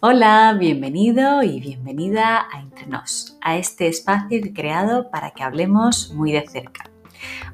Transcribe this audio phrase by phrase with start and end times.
[0.00, 6.32] Hola, bienvenido y bienvenida a Entre Nos, a este espacio creado para que hablemos muy
[6.32, 6.84] de cerca.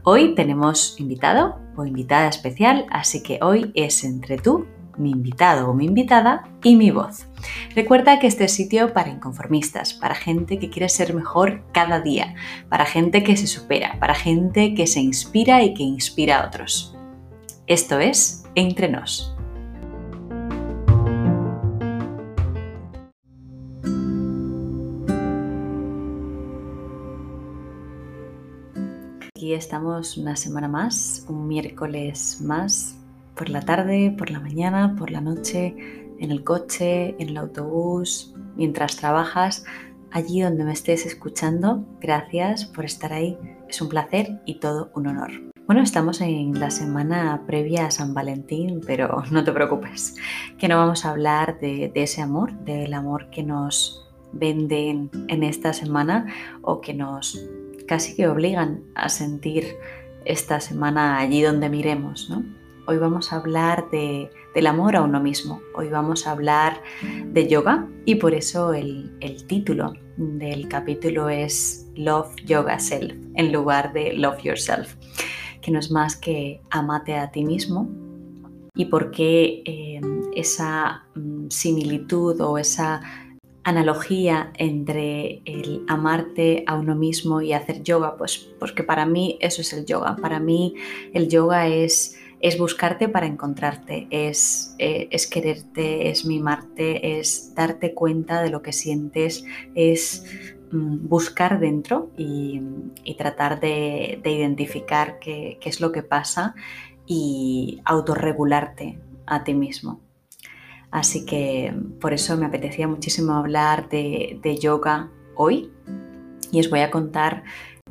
[0.05, 4.67] Hoy tenemos invitado o invitada especial, así que hoy es entre tú,
[4.97, 7.27] mi invitado o mi invitada y mi voz.
[7.75, 12.35] Recuerda que este es sitio para inconformistas, para gente que quiere ser mejor cada día,
[12.69, 16.97] para gente que se supera, para gente que se inspira y que inspira a otros.
[17.67, 19.35] Esto es Entre Nos.
[29.37, 32.97] Aquí estamos una semana más, un miércoles más,
[33.35, 35.75] por la tarde, por la mañana, por la noche,
[36.19, 39.65] en el coche, en el autobús, mientras trabajas,
[40.11, 41.85] allí donde me estés escuchando.
[42.01, 43.37] Gracias por estar ahí,
[43.69, 45.31] es un placer y todo un honor.
[45.67, 50.17] Bueno, estamos en la semana previa a San Valentín, pero no te preocupes,
[50.59, 55.73] que no vamos a hablar de, ese amor, del amor que nos venden en esta
[55.73, 56.27] semana
[56.63, 57.49] o que nos
[57.87, 59.77] casi que obligan a sentir
[60.25, 62.45] esta semana allí donde miremos, ¿no?
[62.87, 66.83] Hoy vamos a hablar de, del amor a uno mismo, hoy vamos a hablar
[67.33, 73.53] de yoga y por eso el, el título del capítulo es Love Yoga Self en
[73.53, 74.97] lugar de Love Yourself,
[75.63, 77.89] que no es más que amate a ti mismo
[78.75, 80.01] y por qué eh,
[80.35, 83.01] esa mm, similitud o esa
[83.65, 88.17] analogía entre el amarte a uno mismo y hacer yoga?
[88.17, 90.17] Pues porque para mí eso es el yoga.
[90.17, 90.75] Para mí
[91.13, 97.95] el yoga es, es buscarte para encontrarte, es, eh, es quererte, es mimarte, es darte
[97.95, 100.25] cuenta de lo que sientes, es
[100.71, 102.61] mm, buscar dentro y,
[103.17, 106.55] tratar de, identificar qué, qué es lo que pasa
[107.07, 110.01] y autorregularte a ti mismo.
[110.95, 115.73] Así que por eso me apetecía muchísimo hablar de, yoga hoy
[116.53, 117.43] y os voy a contar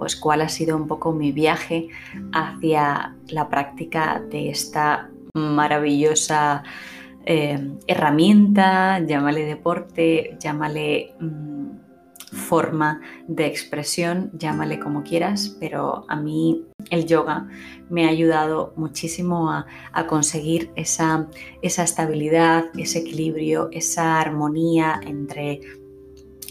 [0.03, 1.88] pues cuál ha sido un poco mi viaje
[2.34, 6.64] hacia la práctica de esta maravillosa
[7.25, 11.69] eh, herramienta, llámale deporte, llámale mm,
[12.34, 13.00] forma
[13.30, 17.47] de expresión, llámale como quieras, pero a mí el yoga
[17.90, 19.66] me ha ayudado muchísimo a,
[20.08, 21.30] conseguir esa,
[21.62, 25.62] esa estabilidad, ese equilibrio, esa armonía entre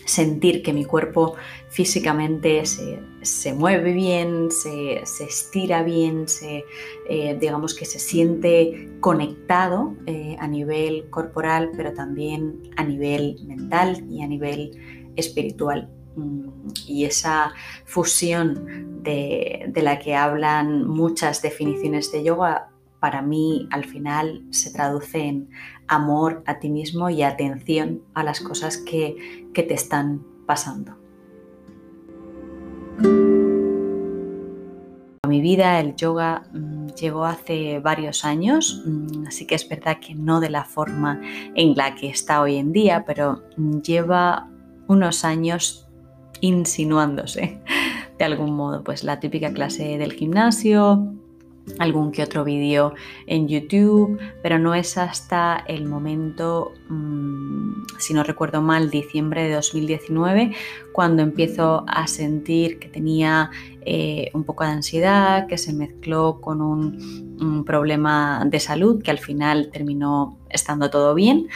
[0.05, 1.35] sentir que mi cuerpo
[1.69, 6.65] físicamente se, mueve bien, se, estira bien, se,
[7.09, 14.05] eh, digamos que se siente conectado eh, a nivel corporal, pero también a nivel mental
[14.11, 15.89] y a nivel espiritual.
[16.17, 16.49] Mm,
[16.87, 17.55] y esa
[17.85, 22.69] fusión de, la que hablan muchas definiciones de yoga,
[23.01, 25.51] para mí al final se traduce en
[25.89, 30.97] amor a ti mismo y atención a las cosas que, que te están pasando.
[35.23, 39.99] A mi vida el yoga mm, llegó hace varios años, mm, así que es verdad
[40.01, 41.21] que no de la forma
[41.55, 43.43] en la que está hoy en día, pero
[43.83, 44.49] lleva
[44.89, 45.89] unos años
[46.41, 47.61] insinuándose
[48.19, 51.15] de algún modo, pues la típica clase del gimnasio,
[51.79, 52.95] algún que otro vídeo
[53.27, 57.62] en YouTube, pero no es hasta el momento, mm,
[58.03, 60.55] si no recuerdo mal, diciembre de 2019,
[60.93, 63.51] cuando empiezo a sentir que tenía
[63.85, 67.33] eh, un poco de ansiedad que se mezcló con un,
[67.67, 71.49] problema de salud que al final terminó estando todo bien.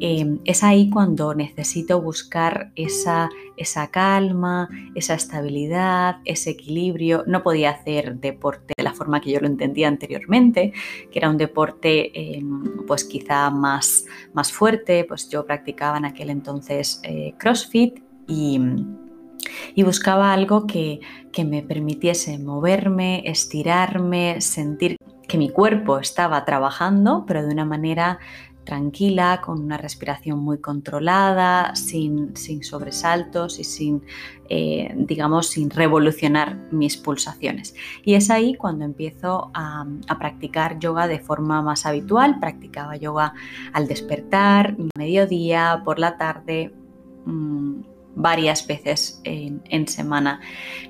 [0.00, 7.22] Em, es ahí cuando necesito buscar esa, esa calma, esa estabilidad, ese equilibrio.
[7.28, 10.72] No podía hacer deporte de la forma que yo lo entendía anteriormente,
[11.12, 16.30] que era un deporte em, pues quizá más, más fuerte, pues yo practicaba en aquel
[16.30, 18.60] entonces eh, CrossFit y
[19.74, 21.00] y buscaba algo que,
[21.46, 24.96] me permitiese moverme, estirarme, sentir
[25.28, 28.18] que mi cuerpo estaba trabajando, pero de una manera
[28.68, 34.02] tranquila, con una respiración muy controlada, sin, sobresaltos y sin,
[34.50, 37.74] eh, digamos, sin revolucionar mis pulsaciones.
[38.04, 39.86] Y es ahí cuando empiezo a,
[40.18, 42.40] practicar yoga de forma más habitual.
[42.40, 43.32] Practicaba yoga
[43.72, 46.74] al despertar, mediodía, por la tarde.
[47.24, 47.80] Mm,
[48.18, 50.40] varias veces en, semana.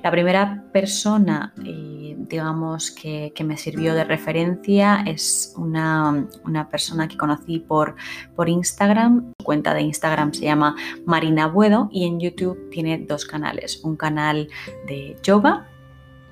[0.03, 6.27] La primera persona, eh, digamos, que, me sirvió de referencia es una,
[6.69, 7.95] persona que conocí por,
[8.35, 9.31] por Instagram.
[9.39, 13.81] Su cuenta de Instagram se llama Marina Buedo y en YouTube tiene dos canales.
[13.83, 14.49] Un canal
[14.87, 15.67] de yoga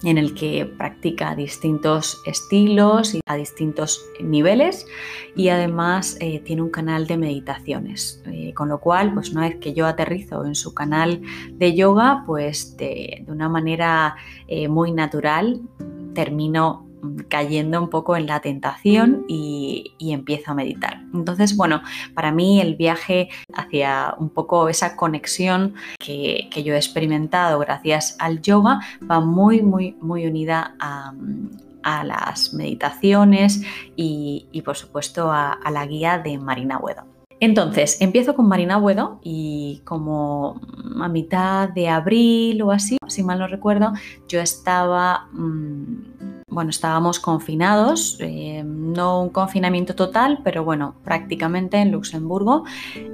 [0.04, 4.86] en el que practica distintos estilos y a distintos niveles
[5.36, 9.58] y además eh, tiene un canal de meditaciones, eh, con lo cual pues una vez
[9.58, 11.22] que yo aterrizo en su canal
[11.52, 14.16] de yoga pues de, una manera
[14.48, 15.62] eh, muy natural
[16.14, 16.87] termino
[17.28, 21.02] cayendo un poco en la tentación y, empiezo a meditar.
[21.14, 21.82] Entonces, bueno,
[22.14, 28.42] para mí el viaje hacia un poco esa conexión que, yo he experimentado gracias al
[28.42, 28.80] yoga
[29.10, 31.14] va muy, muy, muy unida a,
[32.04, 33.62] las meditaciones
[33.96, 37.04] y, por supuesto a, la guía de Marina Huedo.
[37.40, 40.60] Entonces, empiezo con Marina Huedo y como
[41.00, 43.94] a mitad de abril o así, si mal no recuerdo,
[44.28, 45.28] yo estaba...
[45.32, 52.64] Mm, bueno, estábamos confinados, eh, no un confinamiento total, pero bueno, prácticamente en Luxemburgo.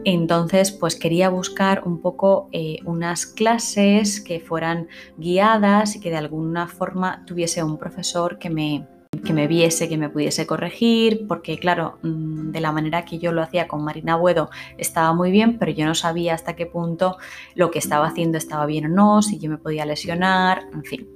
[0.05, 4.87] Entonces, pues quería buscar un poco eh, unas clases que fueran
[5.17, 8.87] guiadas y que de alguna forma tuviese un profesor que me,
[9.25, 13.33] que me viese, que me pudiese corregir, porque claro, mm, de la manera que yo
[13.33, 17.17] lo hacía con Marina Buedo estaba muy bien, pero yo no sabía hasta qué punto
[17.55, 21.09] lo que estaba haciendo estaba bien o no, si yo me podía lesionar, en fin.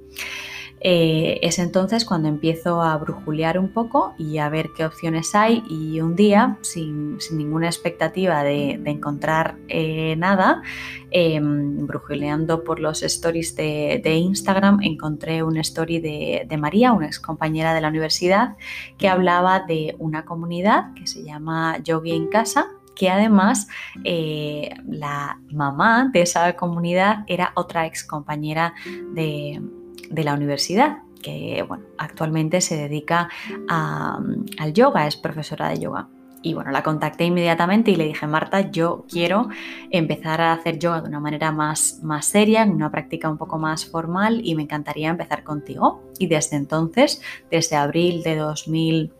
[0.80, 5.64] Eh, es entonces cuando empiezo a brujulear un poco y a ver qué opciones hay
[5.68, 10.62] y un día, sin, ninguna expectativa de, encontrar eh, nada,
[11.10, 17.74] em, brujuleando por los stories de, Instagram, encontré una story de, María, una ex compañera
[17.74, 18.56] de la universidad,
[18.96, 23.68] que hablaba de una comunidad que se llama Yogi en Casa que además
[24.02, 28.74] eh, la mamá de esa comunidad era otra ex compañera
[29.14, 29.62] de,
[30.10, 33.28] de la universidad, que bueno, actualmente se dedica
[33.68, 36.08] al yoga, es profesora de yoga.
[36.40, 39.48] Y bueno, la contacté inmediatamente y le dije, Marta, yo quiero
[39.90, 43.58] empezar a hacer yoga de una manera más, más seria, en una práctica un poco
[43.58, 46.00] más formal y me encantaría empezar contigo.
[46.20, 49.12] Y desde entonces, desde abril de 2000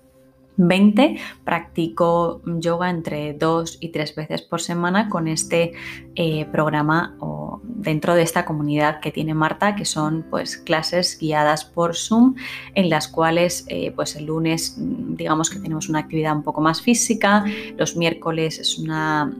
[0.58, 5.72] 20 practico yoga entre dos y tres veces por semana con este
[6.16, 11.64] eh, programa o dentro de esta comunidad que tiene Marta, que son pues clases guiadas
[11.64, 12.34] por Zoom,
[12.74, 16.82] en las cuales eh, pues el lunes digamos que tenemos una actividad un poco más
[16.82, 17.44] física,
[17.76, 19.32] los miércoles es una,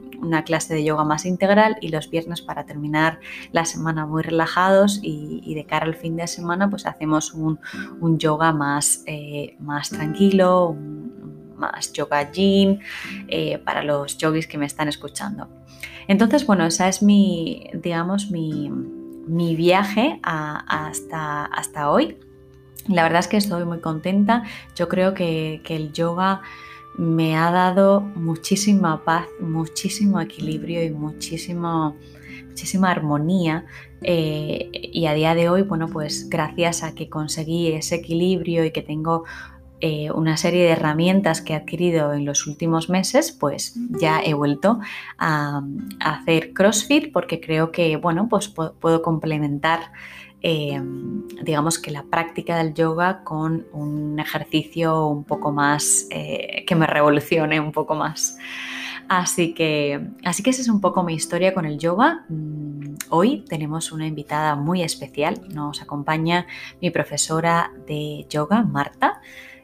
[0.44, 3.18] clase de yoga más integral y los viernes para terminar
[3.52, 7.58] la semana muy relajados y, de cara al fin de semana pues hacemos un,
[8.18, 10.76] yoga más, eh, más tranquilo,
[11.58, 12.80] más yoga yin
[13.28, 15.48] eh, para los yogis que me están escuchando.
[16.08, 18.70] Entonces, bueno, esa es mi, digamos, mi,
[19.56, 22.16] viaje hasta, hasta hoy.
[22.88, 24.44] La verdad es que estoy muy contenta.
[24.74, 26.40] Yo creo que, el yoga
[26.96, 31.96] me ha dado muchísima paz, muchísimo equilibrio y muchísimo,
[32.46, 33.66] muchísima armonía.
[34.02, 38.70] Eh, y a día de hoy, bueno, pues gracias a que conseguí ese equilibrio y
[38.70, 39.24] que tengo
[39.80, 44.34] eh, una serie de herramientas que he adquirido en los últimos meses, pues ya he
[44.34, 44.80] vuelto
[45.18, 45.62] a,
[46.00, 49.92] hacer CrossFit porque creo que, bueno, pues puedo, complementar,
[50.42, 50.80] eh,
[51.42, 56.86] digamos que la práctica del yoga con un ejercicio un poco más, eh, que me
[56.86, 58.36] revolucione un poco más.
[59.08, 62.24] Así que, así que esa es un poco mi historia con el yoga.
[62.28, 65.40] Mm, hoy tenemos una invitada muy especial.
[65.48, 66.46] Nos acompaña
[66.82, 69.20] mi profesora de yoga, Marta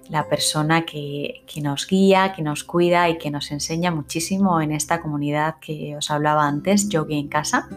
[0.09, 5.01] la persona que, nos guía, que nos cuida y que nos enseña muchísimo en esta
[5.01, 7.69] comunidad que os hablaba antes, Yogi en Casa.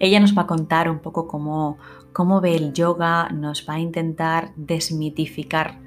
[0.00, 1.78] Ella nos va a contar un poco cómo,
[2.12, 5.78] cómo ve el yoga, nos va a intentar desmitificar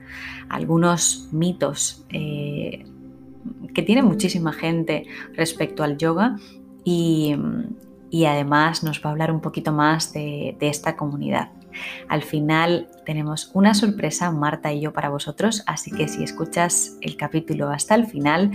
[0.50, 2.86] algunos mitos eh,
[3.74, 6.38] que tiene muchísima gente respecto al yoga
[6.84, 7.36] y,
[8.26, 11.50] además nos va a hablar un poquito más de esta comunidad.
[12.08, 17.18] Al final tenemos una sorpresa, Marta y yo, para vosotros, así que si escuchas el
[17.18, 18.52] capítulo hasta el final,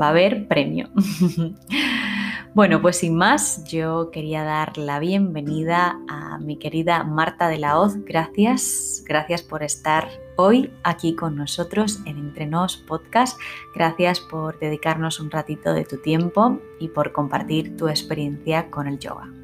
[0.00, 0.90] va a haber premio.
[2.54, 7.78] bueno, pues sin más, yo quería dar la bienvenida a mi querida Marta de la
[7.78, 7.96] Hoz.
[8.04, 13.38] Gracias, gracias por estar hoy aquí con nosotros en Entre Nos Podcast.
[13.74, 18.98] Gracias por dedicarnos un ratito de tu tiempo y por compartir tu experiencia con el
[18.98, 19.39] yoga.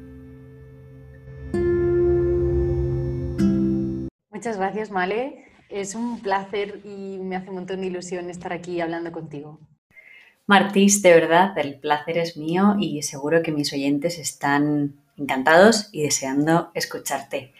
[4.37, 5.45] Muchas gracias, Male.
[5.67, 9.59] Es un placer y me hace un montón de ilusión estar aquí hablando contigo.
[10.45, 16.03] Martis, de verdad, el placer es mío y seguro que mis oyentes están encantados y
[16.03, 17.51] deseando escucharte.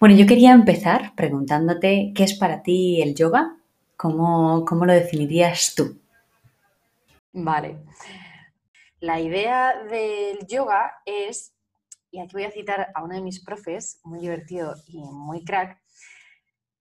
[0.00, 3.56] Bueno, yo quería empezar preguntándote qué es para ti el yoga,
[3.96, 5.96] cómo, cómo lo definirías tú.
[7.34, 7.76] Vale.
[8.98, 11.52] La idea del yoga es,
[12.10, 15.85] y aquí voy a citar a uno de mis profes, muy divertido y muy crack,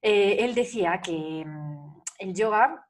[0.08, 2.88] eh, él decía que mm, el yoga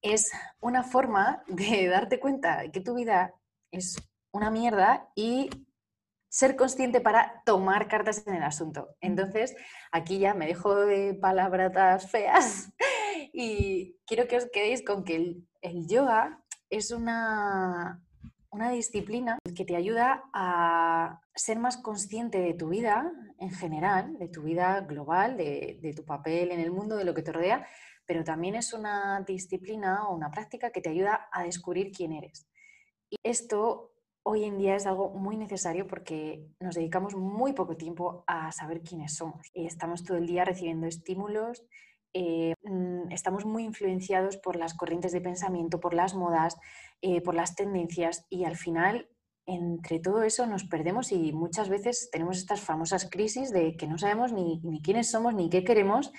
[0.00, 3.34] es una forma de darte cuenta de que tu vida
[3.70, 3.96] es
[4.32, 5.50] una mierda y
[6.30, 8.96] ser consciente para tomar cartas en el asunto.
[9.02, 9.54] Entonces,
[9.92, 12.72] aquí ya me dejo de palabras feas
[13.34, 15.16] y quiero que os quedéis con que
[15.60, 18.02] el, yoga es una,
[18.50, 24.28] una disciplina que te ayuda a ser más consciente de tu vida en general, de
[24.28, 27.66] tu vida global, de, tu papel en el mundo, de lo que te rodea,
[28.06, 32.48] pero también es una disciplina o una práctica que te ayuda a descubrir quién eres.
[33.10, 38.24] Y esto hoy en día es algo muy necesario porque nos dedicamos muy poco tiempo
[38.26, 39.48] a saber quiénes somos.
[39.52, 41.64] Y estamos todo el día recibiendo estímulos,
[42.14, 46.56] eh, mm, estamos muy influenciados por las corrientes de pensamiento, por las modas,
[47.02, 49.08] eh, por las tendencias y al final
[49.48, 53.96] entre todo eso nos perdemos y muchas veces tenemos estas famosas crisis de que no
[53.96, 56.12] sabemos ni, quiénes somos ni qué queremos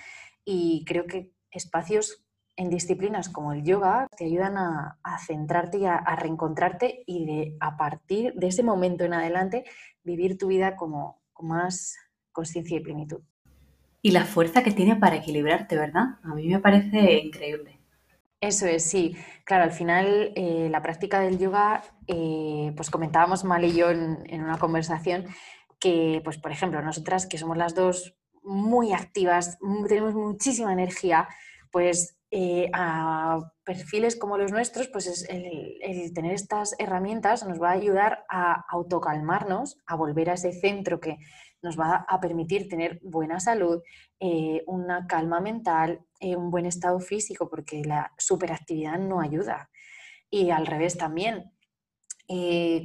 [0.44, 6.00] y creo que espacios en disciplinas como el yoga te ayudan a, centrarte y a,
[6.16, 9.64] reencontrarte y de, a partir de ese momento en adelante
[10.04, 11.96] vivir tu vida como, con más
[12.32, 13.22] conciencia y plenitud.
[14.02, 16.20] Y la fuerza que tiene para equilibrarte, ¿verdad?
[16.24, 17.80] A mí me parece increíble.
[18.42, 19.18] Eso es, sí.
[19.44, 24.42] Claro, al final eh, la práctica del yoga, eh, pues comentábamos Mal y yo en,
[24.42, 25.26] una conversación
[25.80, 31.28] que, pues por ejemplo, nosotras que somos las dos muy activas, tenemos muchísima energía,
[31.72, 37.74] pues eh, a perfiles como los nuestros, pues el, tener estas herramientas nos va a
[37.74, 41.18] ayudar a autocalmarnos, a volver a ese centro que
[41.62, 43.82] nos va a permitir tener buena salud,
[44.20, 49.70] eh, una calma mental, eh, un buen estado físico, porque la superactividad no ayuda.
[50.30, 51.52] Y al revés también,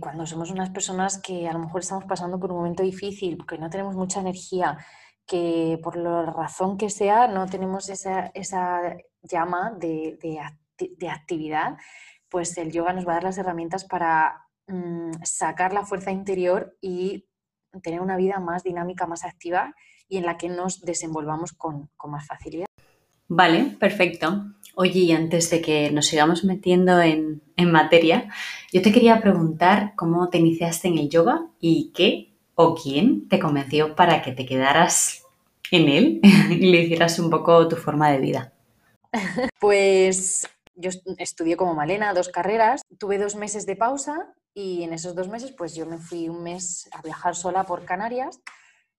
[0.00, 3.58] cuando somos unas personas que a lo mejor estamos pasando por un momento difícil, porque
[3.58, 4.78] no tenemos mucha energía,
[5.26, 11.76] que por la razón que sea no tenemos esa, esa llama de, de, actividad,
[12.28, 16.76] pues el yoga nos va a dar las herramientas para mm, sacar la fuerza interior
[16.80, 17.26] y
[17.80, 19.74] tener una vida más dinámica, más activa
[20.08, 22.66] y en la que nos desenvolvamos con, con más facilidad.
[23.28, 24.44] Vale, perfecto.
[24.74, 28.28] Oye, y antes de que nos sigamos metiendo en, en, materia,
[28.72, 33.38] yo te quería preguntar cómo te iniciaste en el yoga y qué o quién te
[33.38, 35.24] convenció para que te quedaras
[35.70, 38.52] en él y le hicieras un poco tu forma de vida.
[39.60, 45.14] Pues yo estudié como Malena dos carreras, tuve dos meses de pausa y en esos
[45.14, 48.40] dos meses pues yo me fui un mes a viajar sola por Canarias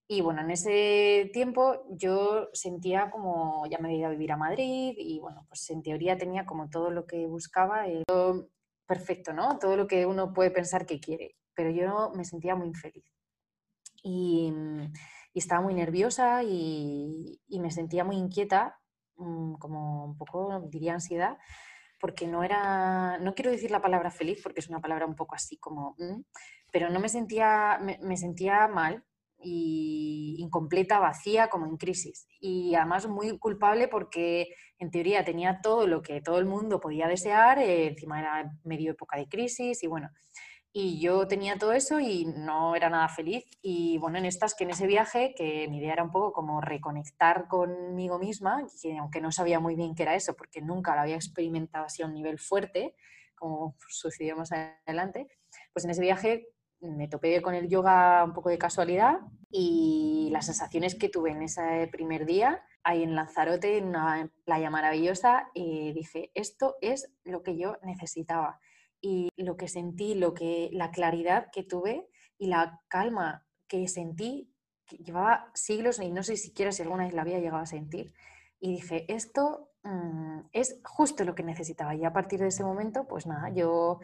[0.07, 4.37] y bueno, en ese tiempo yo sentía como ya me había ido a vivir a
[4.37, 8.49] Madrid y bueno, pues en teoría tenía como todo lo que buscaba, eh, todo
[8.85, 9.57] perfecto, ¿no?
[9.57, 13.05] Todo lo que uno puede pensar que quiere, pero yo me sentía muy infeliz.
[14.03, 14.53] Y,
[15.33, 18.79] y estaba muy nerviosa y, y me sentía muy inquieta
[19.17, 21.37] Mm, como un poco, diría ansiedad,
[22.05, 25.33] porque no era, no quiero decir la palabra feliz porque es una palabra un poco
[25.33, 26.21] así como, mm,
[26.71, 29.03] pero no me sentía, me, sentía mal
[29.39, 32.27] y incompleta, vacía, como en crisis.
[32.39, 37.07] Y además muy culpable porque en teoría tenía todo lo que todo el mundo podía
[37.07, 40.11] desear, eh, encima era medio época de crisis y bueno,
[40.77, 43.45] y yo tenía todo eso y no era nada feliz.
[43.61, 46.59] Y bueno, en estas que en ese viaje, que mi idea era un poco como
[46.59, 50.99] reconectar conmigo misma, que aunque no sabía muy bien qué era eso, porque nunca lo
[50.99, 52.93] había experimentado así a un nivel fuerte,
[53.35, 55.29] como sucedió más adelante,
[55.71, 56.49] pues en ese viaje
[56.81, 61.43] me topé con el yoga un poco de casualidad y las sensaciones que tuve en
[61.43, 67.43] ese primer día, ahí en Lanzarote, en una playa maravillosa, y dije, esto es lo
[67.43, 68.59] que yo necesitaba
[69.05, 72.09] y lo que sentí, lo que, la claridad que tuve
[72.39, 74.51] y la calma que sentí,
[74.87, 78.13] que llevaba siglos y no sé siquiera si alguna vez la había llegado a sentir.
[78.59, 81.93] Y dije, esto mm, es justo lo que necesitaba.
[81.93, 83.99] Y a partir de ese momento, pues nada, yo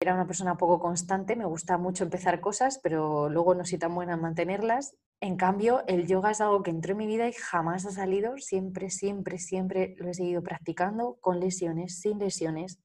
[0.00, 3.94] era una persona poco constante, me gusta mucho empezar cosas, pero luego no soy tan
[3.94, 4.94] buena en mantenerlas.
[5.20, 8.38] En cambio, el yoga es algo que entró en mi vida y jamás ha salido.
[8.38, 12.80] Siempre, siempre, siempre lo he seguido practicando con lesiones, sin lesiones.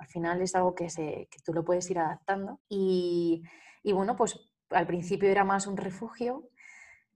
[0.00, 2.58] Al final es algo que, se, que tú lo puedes ir adaptando.
[2.68, 3.42] Y,
[3.84, 6.48] bueno, pues al principio era más un refugio,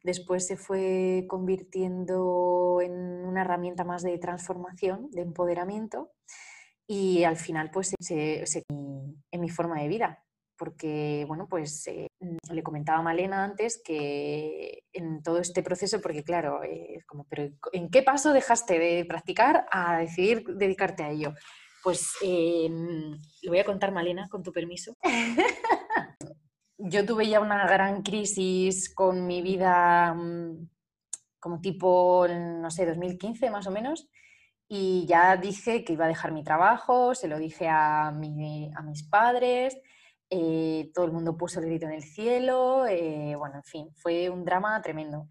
[0.02, 6.12] después se fue convirtiendo en una herramienta más de transformación, de empoderamiento
[6.86, 10.24] y al final pues en mi forma de vida
[10.56, 12.08] porque bueno pues eh,
[12.50, 17.48] le comentaba a Malena antes que en todo este proceso porque claro eh, como pero
[17.72, 21.34] en qué paso dejaste de practicar a decidir dedicarte a ello
[21.84, 22.66] pues eh,
[23.42, 24.96] lo voy a contar, Malena, con tu permiso.
[26.78, 30.68] Yo tuve ya una gran crisis con mi vida, mm,
[31.38, 34.08] como tipo, no sé, 2015 más o menos.
[34.66, 39.02] Y ya dije que iba a dejar mi trabajo, se lo dije a, a mis
[39.08, 39.76] padres,
[40.30, 44.30] eh, todo el mundo puso el grito en el cielo, eh, bueno, en fin, fue
[44.30, 45.28] un drama tremendo.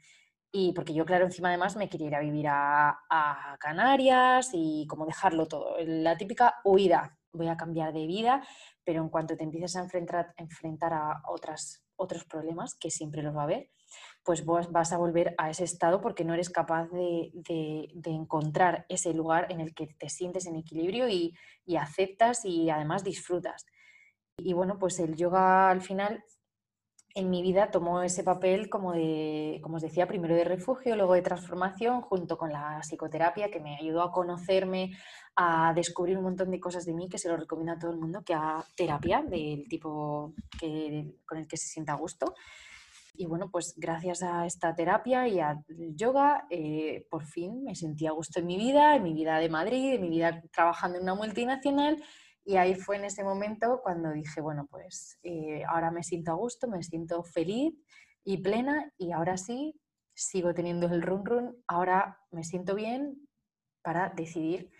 [0.55, 5.07] Y porque yo, claro, encima además me quería ir a vivir a, Canarias y como
[5.07, 5.77] dejarlo todo.
[5.79, 8.45] La típica huida, voy a cambiar de vida,
[8.83, 13.35] pero en cuanto te empieces a enfrentar, enfrentar a otras, otros problemas, que siempre los
[13.35, 13.71] va a haber,
[14.23, 17.31] pues vos vas a volver a ese estado porque no eres capaz de,
[18.05, 23.03] encontrar ese lugar en el que te sientes en equilibrio y, y aceptas y además
[23.03, 23.65] disfrutas.
[24.37, 26.23] Y bueno, pues el yoga al final
[27.15, 31.13] en mi vida tomó ese papel como de, como os decía, primero de refugio, luego
[31.13, 34.97] de transformación, junto con la psicoterapia que me ayudó a conocerme,
[35.35, 37.99] a descubrir un montón de cosas de mí que se lo recomiendo a todo el
[37.99, 42.33] mundo que haga terapia del tipo que, con el que se sienta a gusto.
[43.15, 45.63] Y bueno, pues gracias a esta terapia y al
[45.95, 49.49] yoga, eh, por fin me sentí a gusto en mi vida, en mi vida de
[49.49, 52.03] Madrid, en mi vida trabajando en una multinacional
[52.45, 56.35] y ahí fue en ese momento cuando dije, bueno, pues eh, ahora me siento a
[56.35, 57.73] gusto, me siento feliz
[58.23, 59.79] y plena y ahora sí,
[60.13, 63.27] sigo teniendo el run run, ahora me siento bien
[63.81, 64.71] para decidir.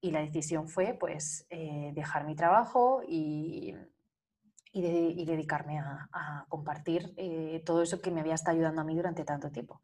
[0.00, 3.74] Y la decisión fue pues eh, dejar mi trabajo y,
[4.72, 9.24] y, dedicarme a, compartir eh, todo eso que me había estado ayudando a mí durante
[9.24, 9.80] tanto tiempo.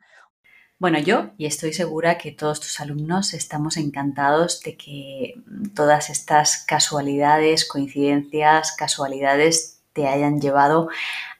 [0.85, 5.33] Bueno, yo y estoy segura que todos tus alumnos estamos encantados de que
[5.75, 10.91] todas estas casualidades, coincidencias, casualidades te hayan llevado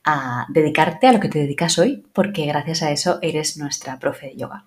[0.03, 4.29] a dedicarte a lo que te dedicas hoy, porque gracias a eso eres nuestra profe
[4.29, 4.65] de yoga.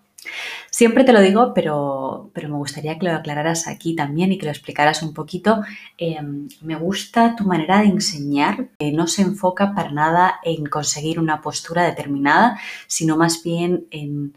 [0.70, 4.46] Siempre te lo digo, pero, pero, me gustaría que lo aclararas aquí también y que
[4.46, 5.64] lo explicaras un poquito.
[5.98, 11.20] Em, me gusta tu manera de enseñar, que no se enfoca para nada en conseguir
[11.20, 14.34] una postura determinada, sino más bien en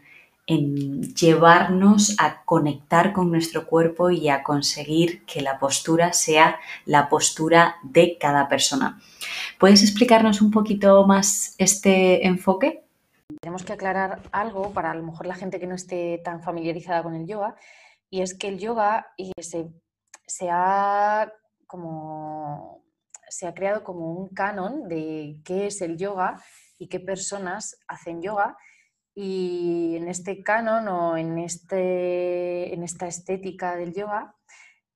[0.51, 7.07] en llevarnos a conectar con nuestro cuerpo y a conseguir que la postura sea la
[7.07, 8.99] postura de cada persona.
[9.57, 12.83] ¿Puedes explicarnos un poquito más este enfoque?
[13.39, 17.01] Tenemos que aclarar algo para a lo mejor la gente que no esté tan familiarizada
[17.01, 17.55] con el yoga,
[18.09, 21.31] y es que el yoga eh, se, ha
[21.65, 22.83] como
[23.29, 26.43] se ha creado como un canon de qué es el yoga
[26.77, 28.57] y qué personas hacen yoga
[29.13, 34.35] y en este canon o en, este, en esta estética del yoga,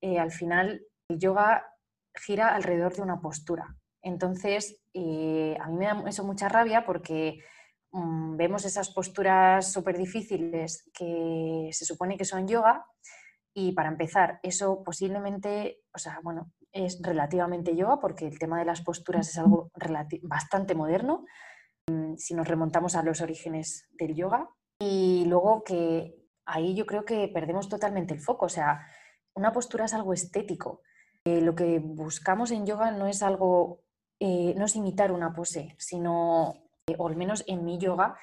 [0.00, 1.66] eh, al final el yoga
[2.14, 3.76] gira alrededor de una postura.
[4.02, 7.38] Entonces, eh, a mí me da eso mucha rabia porque
[7.92, 12.86] mm, vemos esas posturas súper difíciles que se supone que son yoga
[13.52, 18.66] y para empezar, eso posiblemente, o sea, bueno, es relativamente yoga porque el tema de
[18.66, 19.70] las posturas es algo
[20.22, 21.24] bastante moderno,
[22.16, 24.48] si nos remontamos a los orígenes del yoga.
[24.78, 28.46] Y luego que ahí yo creo que perdemos totalmente el foco.
[28.46, 28.86] O sea,
[29.34, 30.82] una postura es algo estético.
[31.24, 33.82] Eh, lo que buscamos en yoga no es algo,
[34.20, 36.54] eh, no es imitar una pose, sino,
[36.86, 38.16] eh, al menos en mi yoga,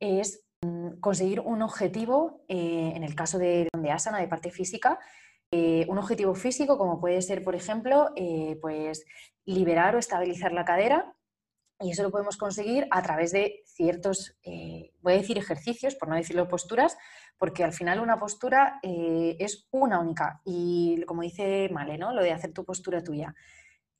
[0.00, 4.98] es mm, conseguir un objetivo, en el caso de, de asana, de parte física,
[5.54, 8.14] un objetivo físico como puede ser, por ejemplo,
[8.62, 9.04] pues
[9.44, 11.14] liberar o estabilizar la cadera
[11.82, 16.08] y eso lo podemos conseguir a través de ciertos, eh, voy a decir ejercicios, por
[16.08, 16.96] no decirlo posturas,
[17.38, 20.40] porque al final una postura eh, es una única.
[20.44, 22.12] Y como dice Male, ¿no?
[22.12, 23.34] lo de hacer tu postura tuya.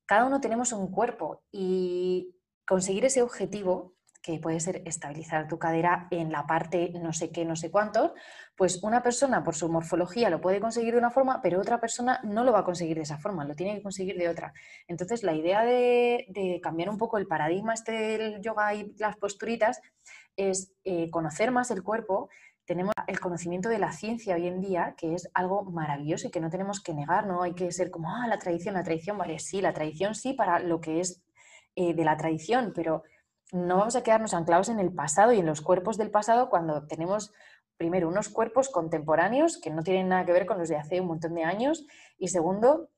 [0.06, 6.06] Cada uno tenemos un cuerpo y conseguir ese objetivo que puede ser estabilizar tu cadera
[6.10, 8.12] en la parte no sé qué, no sé cuántos,
[8.56, 12.20] pues una persona por su morfología lo puede conseguir de una forma, pero otra persona
[12.22, 14.52] no lo va a conseguir de esa forma, lo tiene que conseguir de otra.
[14.86, 19.80] Entonces, la idea de, cambiar un poco el paradigma este del yoga y las posturitas
[20.36, 22.28] es eh, conocer más el cuerpo.
[22.64, 26.40] Tenemos el conocimiento de la ciencia hoy en día, que es algo maravilloso y que
[26.40, 29.40] no tenemos que negar, no hay que ser como, ah, la tradición, la tradición, vale,
[29.40, 31.22] sí, la tradición sí para lo que es
[31.74, 33.02] eh, de la tradición, pero
[33.52, 36.86] no vamos a quedarnos anclados en el pasado y en los cuerpos del pasado cuando
[36.86, 37.32] tenemos
[37.76, 41.08] primero unos cuerpos contemporáneos que no tienen nada que ver con los de hace un
[41.08, 41.86] montón de años
[42.18, 42.88] y segundo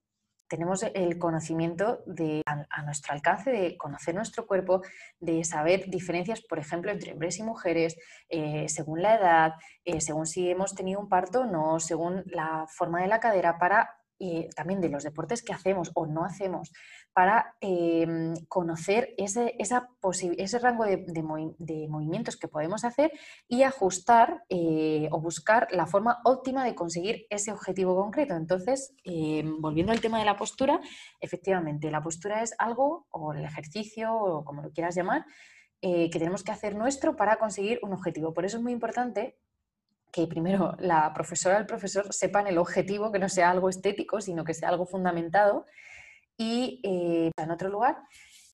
[0.48, 4.82] tenemos el conocimiento de, a, nuestro alcance de conocer nuestro cuerpo,
[5.18, 7.96] de saber diferencias, por ejemplo, entre hombres y mujeres,
[8.28, 9.52] eh, según la edad,
[9.84, 13.58] eh, según si hemos tenido un parto o no, según la forma de la cadera,
[13.58, 13.90] para
[14.20, 16.72] eh, también de los deportes que hacemos o no hacemos,
[17.14, 21.22] para em, conocer ese, ese rango de,
[21.88, 23.12] movimientos que podemos hacer
[23.46, 28.34] y ajustar eh, o buscar la forma óptima de conseguir ese objetivo concreto.
[28.34, 30.80] Entonces, em, volviendo al tema de la postura,
[31.20, 35.24] efectivamente, la postura es algo, o el ejercicio, o como lo quieras llamar,
[35.82, 38.34] eh, que tenemos que hacer nuestro para conseguir un objetivo.
[38.34, 39.36] Por eso es muy importante
[40.10, 44.20] que primero la profesora o el profesor sepan el objetivo, que no sea algo estético,
[44.20, 45.66] sino que sea algo fundamentado.
[46.36, 48.02] Y eh, en otro lugar,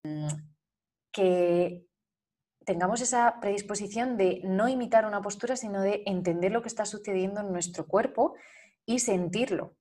[0.05, 0.29] mm,
[1.12, 1.87] que
[2.64, 7.40] tengamos esa predisposición de no imitar una postura, sino de entender lo que está sucediendo
[7.40, 8.35] en nuestro cuerpo
[8.87, 9.77] y sentirlo.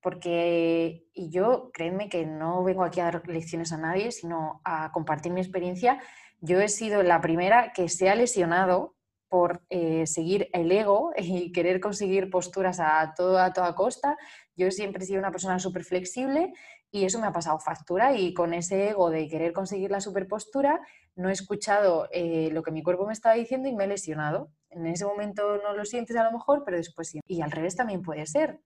[0.00, 4.90] Porque, y yo, créeme que no vengo aquí a dar lecciones a nadie, sino a
[4.90, 6.00] compartir mi experiencia.
[6.40, 8.96] Yo he sido la primera que se ha lesionado
[9.28, 14.16] por eh, seguir el ego y querer conseguir posturas a, todo, a toda costa.
[14.56, 16.52] Yo siempre he sido una persona súper flexible
[16.94, 20.82] y eso me ha pasado factura y con ese ego de querer conseguir la superpostura
[21.16, 24.52] no he escuchado eh, lo que mi cuerpo me estaba diciendo y me he lesionado.
[24.68, 27.20] En ese momento no lo sientes a lo mejor, pero después sí.
[27.26, 28.60] Y al revés también puede ser.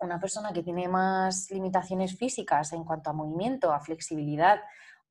[0.00, 4.60] Una persona que tiene más limitaciones físicas en cuanto a movimiento, a flexibilidad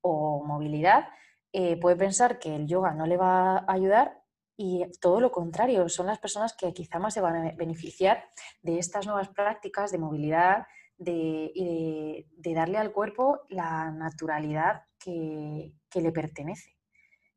[0.02, 1.08] o movilidad,
[1.54, 4.22] eh, puede pensar que el yoga no le va a ayudar
[4.58, 8.26] y todo lo contrario, son las personas que quizá más se van a beneficiar
[8.62, 10.68] de estas nuevas prácticas de movilidad,
[11.00, 16.78] de, de, darle al cuerpo la naturalidad que, que le pertenece,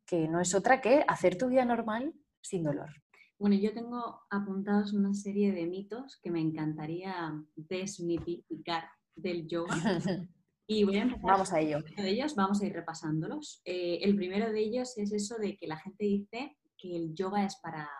[0.05, 2.91] que no es otra que hacer tu vida normal sin dolor.
[3.39, 8.85] Bueno, yo tengo apuntados una serie de mitos que me encantaría desmitificar
[9.17, 9.75] del yoga.
[10.65, 11.25] Y voy a empezar.
[11.25, 11.81] Vamos a ello.
[11.97, 13.61] De ellos, vamos a ir repasándolos.
[13.65, 17.45] Eh, el primero de ellos es eso de que la gente dice que el yoga
[17.45, 17.91] es para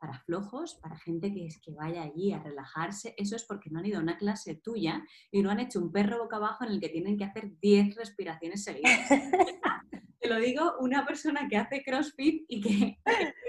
[0.00, 3.78] para flojos, para gente que, es, que vaya allí a relajarse, eso es porque no
[3.78, 6.72] han ido a una clase tuya y no han hecho un perro boca abajo en
[6.72, 9.08] el que tienen que hacer 10 respiraciones seguidas.
[10.20, 12.98] Te lo digo, una persona que hace CrossFit y que,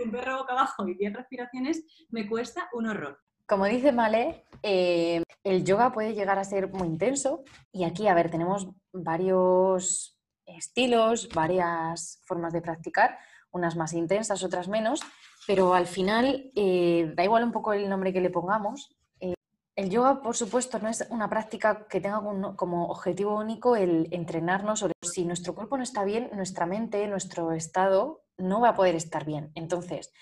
[0.04, 3.20] un perro boca abajo y 10 respiraciones me cuesta un horror.
[3.48, 8.14] Como dice Male, eh, el yoga puede llegar a ser muy intenso y aquí, a
[8.14, 13.18] ver, tenemos varios estilos, varias formas de practicar,
[13.52, 15.02] unas más intensas, otras menos,
[15.48, 18.96] pero al final eh, da igual un poco el nombre que le pongamos.
[19.20, 19.34] Eh,
[19.76, 22.22] el yoga, por supuesto, no es una práctica que tenga
[22.56, 24.86] como, objetivo único el entrenarnos.
[25.02, 29.26] Si nuestro cuerpo no está bien, nuestra mente, nuestro estado no va a poder estar
[29.26, 29.52] bien.
[29.56, 30.14] Entonces,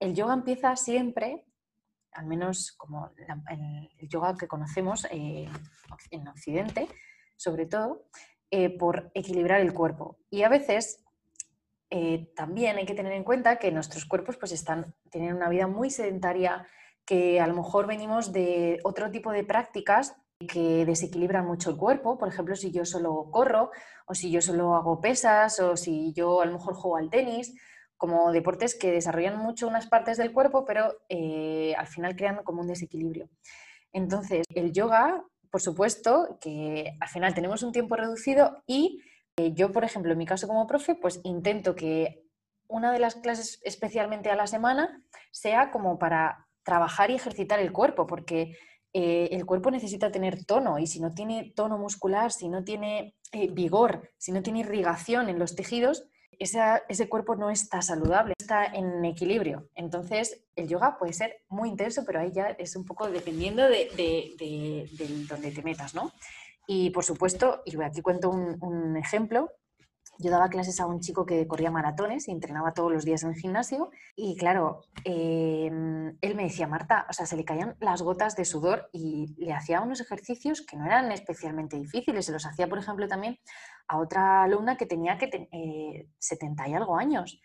[0.00, 1.44] el yoga empieza siempre,
[2.12, 5.48] al menos como el yoga que conocemos eh,
[6.10, 6.88] en Occidente,
[7.36, 8.06] sobre todo,
[8.78, 10.18] por equilibrar el cuerpo.
[10.30, 11.03] Y a veces
[11.96, 15.68] eh, también hay que tener en cuenta que nuestros cuerpos pues están, tienen una vida
[15.68, 16.66] muy sedentaria,
[17.04, 20.16] que a lo mejor venimos de otro tipo de prácticas
[20.48, 22.18] que desequilibran mucho el cuerpo.
[22.18, 23.70] Por ejemplo, si yo solo corro,
[24.06, 27.54] o si yo solo hago pesas, o si yo a lo mejor juego al tenis,
[27.96, 32.62] como deportes que desarrollan mucho unas partes del cuerpo, pero eh, al final crean como
[32.62, 33.28] un desequilibrio.
[33.92, 39.00] Entonces, el yoga, por supuesto, que al final tenemos un tiempo reducido y
[39.36, 42.24] yo, por ejemplo, en mi caso como profe, pues intento que
[42.68, 47.72] una de las clases especialmente a la semana sea como para trabajar y ejercitar el
[47.72, 48.56] cuerpo, porque
[48.92, 53.16] eh, el cuerpo necesita tener tono y si no tiene tono muscular, si no tiene
[53.32, 56.04] eh, vigor, si no tiene irrigación en los tejidos,
[56.38, 59.68] ese cuerpo no está saludable, está en equilibrio.
[59.76, 63.88] Entonces, el yoga puede ser muy intenso, pero ahí ya es un poco dependiendo de,
[63.96, 66.12] de, de donde te metas, ¿no?
[66.66, 69.50] Y por supuesto, y aquí cuento un, ejemplo,
[70.18, 73.30] yo daba clases a un chico que corría maratones y entrenaba todos los días en
[73.30, 78.00] el gimnasio y claro, em, él me decía, Marta, o sea, se le caían las
[78.00, 82.26] gotas de sudor y le hacía unos ejercicios que no eran especialmente difíciles.
[82.26, 83.38] Se los hacía, por ejemplo, también
[83.88, 87.40] a otra alumna que tenía que 70 eh, y algo años.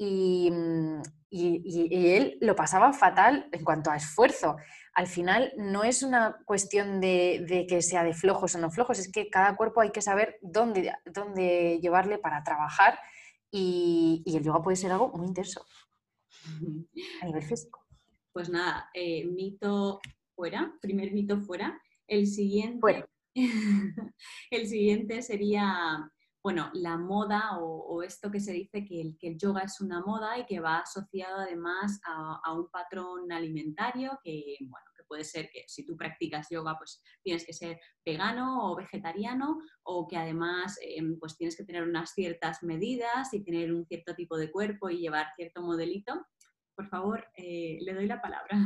[0.00, 4.56] Mm, y, él lo pasaba fatal en cuanto a esfuerzo.
[4.98, 9.12] Al final no es una cuestión de, que sea de flojos o no flojos, es
[9.12, 12.98] que cada cuerpo hay que saber dónde, dónde llevarle para trabajar
[13.48, 15.64] y, el yoga puede ser algo muy intenso
[17.22, 17.86] a nivel físico.
[18.32, 20.00] Pues nada, eh, mito
[20.34, 21.80] fuera, primer mito fuera.
[22.08, 23.06] El siguiente,
[24.50, 26.10] el siguiente sería
[26.42, 30.00] bueno, la moda o, esto que se dice que el, que el, yoga es una
[30.00, 35.64] moda y que va asociado además a, un patrón alimentario que, bueno, puede ser que
[35.66, 41.18] si tú practicas yoga pues tienes que ser vegano o vegetariano o que además em,
[41.18, 44.98] pues tienes que tener unas ciertas medidas y tener un cierto tipo de cuerpo y
[44.98, 46.26] llevar cierto modelito
[46.78, 48.56] por favor, eh, le doy la palabra.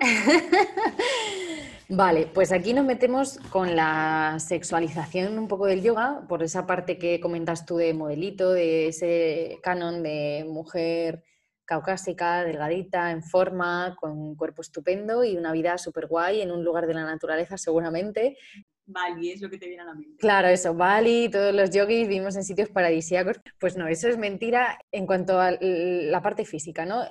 [1.90, 6.96] vale, pues aquí nos metemos con la sexualización un poco del yoga, por esa parte
[6.96, 11.24] que comentas tú de modelito, de ese canon de mujer
[11.72, 16.62] caucásica, delgadita, en forma, con un cuerpo estupendo y una vida súper guay en un
[16.62, 18.36] lugar de la naturaleza seguramente,
[18.84, 20.16] Bali es lo que te viene a la mente.
[20.18, 23.36] Claro, eso, Bali, todos los yogis vivimos en sitios paradisíacos.
[23.58, 27.02] Pues no, eso es mentira en cuanto a la parte física, ¿no?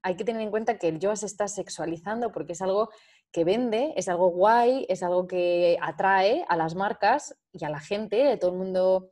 [0.00, 2.88] hay que tener en cuenta que el yoga se está sexualizando porque es algo
[3.32, 7.80] que vende, es algo guay, es algo que atrae a las marcas y a la
[7.80, 9.10] gente, todo el mundo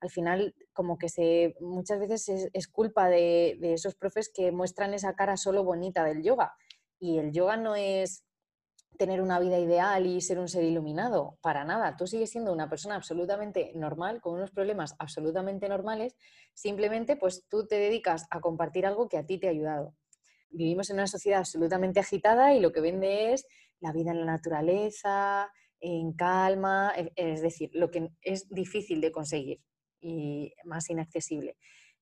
[0.00, 4.92] al final como que se muchas veces es, culpa de, de, esos profes que muestran
[4.92, 6.54] esa cara solo bonita del yoga.
[6.98, 8.24] Y el yoga no es
[8.96, 11.96] tener una vida ideal y ser un ser iluminado, para nada.
[11.96, 16.16] Tú sigues siendo una persona absolutamente normal, con unos problemas absolutamente normales,
[16.52, 19.94] simplemente pues tú te dedicas a compartir algo que a ti te ha ayudado.
[20.50, 23.46] Vivimos en una sociedad absolutamente agitada y lo que vende es
[23.80, 29.12] la vida en la naturaleza, en calma, e, es decir, lo que es difícil de
[29.12, 29.60] conseguir
[30.64, 31.56] más inaccesible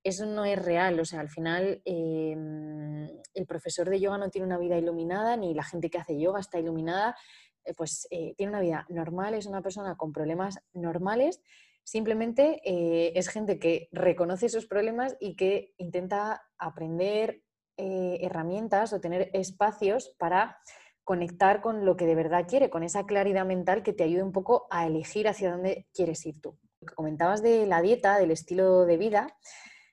[0.05, 0.99] eso no es real.
[1.01, 5.55] O sea, al final em, el profesor de yoga no tiene una vida iluminada, ni
[5.55, 7.17] la gente que hace yoga está iluminada.
[7.65, 11.41] Eh, pues eh, tiene una vida normal, es una persona con problemas normales.
[11.85, 17.43] Simplemente eh, es gente que reconoce esos problemas y que intenta aprender
[17.75, 20.59] herramientas o tener espacios para
[21.03, 24.31] conectar con lo que de verdad quiere, con esa claridad mental que te ayude un
[24.31, 26.57] poco a elegir hacia dónde quieres ir tú.
[26.87, 29.37] Que comentabas de la dieta, del estilo de vida,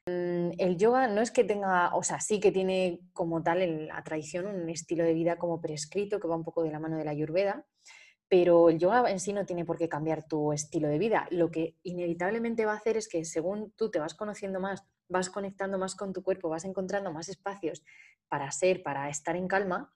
[0.09, 3.87] Mm, el yoga no es que tenga, o sea, sí que tiene como tal en
[3.87, 6.97] la tradición un estilo de vida como prescrito que va un poco de la mano
[6.97, 7.65] de la ayurveda,
[8.27, 11.27] pero el yoga en sí no tiene por qué cambiar tu estilo de vida.
[11.31, 15.29] Lo que inevitablemente va a hacer es que según tú te vas conociendo más, vas
[15.29, 17.83] conectando más con tu cuerpo, vas encontrando más espacios
[18.29, 19.93] para ser, para estar en calma,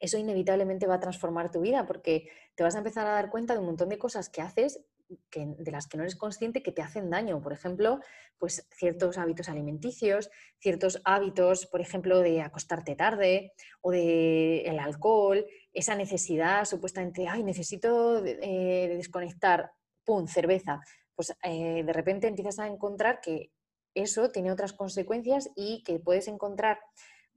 [0.00, 3.54] eso inevitablemente va a transformar tu vida porque te vas a empezar a dar cuenta
[3.54, 6.82] de un montón de cosas que haces de las que no eres consciente que te
[6.82, 7.40] hacen daño.
[7.40, 8.00] Por ejemplo,
[8.38, 15.46] pues ciertos hábitos alimenticios, ciertos hábitos, por ejemplo, de acostarte tarde o de el alcohol,
[15.72, 19.72] esa necesidad supuestamente, ay, necesito eh, desconectar,
[20.04, 20.80] pum, cerveza.
[21.14, 23.50] Pues eh, de repente empiezas a encontrar que
[23.94, 26.78] eso tiene otras consecuencias y que puedes encontrar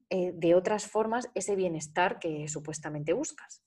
[0.09, 3.63] eh, de otras formas ese bienestar que supuestamente buscas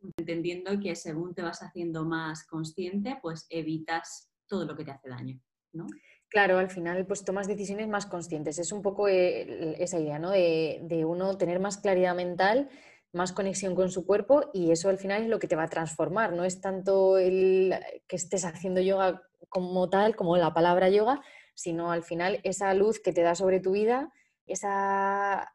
[0.00, 5.08] entendiendo que según te vas haciendo más consciente, pues evitas todo lo que te hace
[5.08, 5.40] daño,
[5.72, 5.86] ¿no?
[6.28, 8.58] Claro, al final pues tomas decisiones más conscientes.
[8.58, 10.30] Es un poco eh, esa idea, ¿no?
[10.30, 12.68] De, de, uno tener más claridad mental,
[13.12, 15.68] más conexión con su cuerpo y eso al final es lo que te va a
[15.68, 16.34] transformar.
[16.34, 17.74] No es tanto el
[18.06, 21.22] que estés haciendo yoga como tal, como la palabra yoga,
[21.54, 24.12] sino al final esa luz que te da sobre tu vida,
[24.46, 25.54] esa,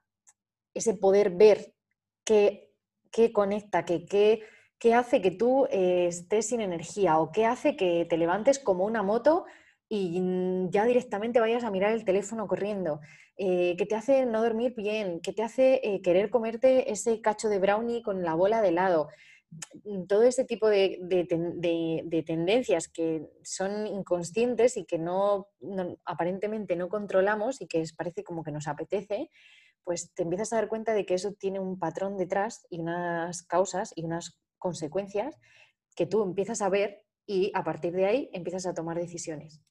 [0.74, 1.76] ese poder ver
[2.26, 2.73] que
[3.14, 4.42] qué conecta, qué,
[4.94, 9.02] hace que tú eh, estés sin energía o qué hace que te levantes como una
[9.02, 9.46] moto
[9.88, 10.20] y
[10.72, 13.00] ya directamente vayas a mirar el teléfono corriendo,
[13.38, 17.48] eh, que te hace no dormir bien, que te hace eh, querer comerte ese cacho
[17.48, 19.10] de brownie con la bola de helado.
[20.08, 20.98] Todo ese tipo de,
[22.26, 25.50] tendencias que son inconscientes y que no,
[26.06, 29.30] aparentemente no controlamos y que parece como que nos apetece,
[29.84, 33.44] pues te empiezas a dar cuenta de que eso tiene un patrón detrás y unas
[33.44, 35.36] causas y unas consecuencias
[35.96, 39.62] que tú empiezas a ver y a partir de ahí empiezas a tomar decisiones.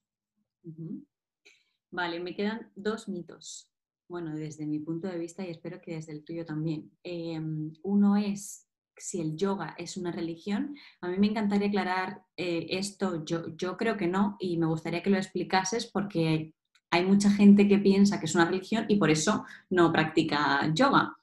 [1.90, 3.70] Vale, me quedan dos mitos.
[4.08, 6.90] Bueno, desde mi punto de vista y espero que desde el tuyo también.
[7.02, 10.76] Em, uno es si el yoga es una religión.
[11.00, 13.24] A mí me encantaría aclarar eh, esto.
[13.24, 16.54] Yo, yo creo que no y me gustaría que lo explicases porque
[16.92, 21.16] hay mucha gente que piensa que es una religión y por eso no practica yoga.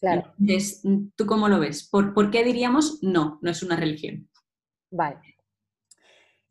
[0.00, 0.32] Claro.
[0.40, 0.82] Entonces,
[1.14, 1.86] ¿tú cómo lo ves?
[1.88, 4.28] ¿Por, qué diríamos no, no es una religión?
[4.90, 5.20] Vale.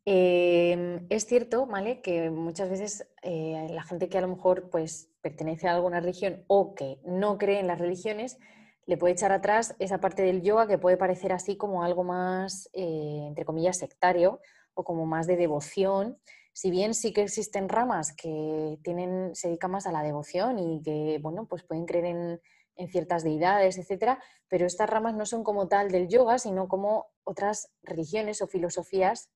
[0.05, 2.01] Em, es cierto, ¿vale?
[2.01, 6.43] Que muchas veces eh, la gente que a lo mejor pues, pertenece a alguna religión
[6.47, 8.37] o que no cree en las religiones,
[8.85, 12.69] le puede echar atrás esa parte del yoga que puede parecer así como algo más,
[12.73, 14.39] eh, entre comillas, sectario
[14.83, 16.17] como más de devoción
[16.53, 20.81] si bien sí que existen ramas que tienen, se dedican más a la devoción y
[20.81, 22.41] que, bueno, pues pueden creer en,
[22.89, 24.17] ciertas deidades, etcétera,
[24.47, 29.29] pero estas ramas no son como tal del yoga, sino como otras religiones o filosofías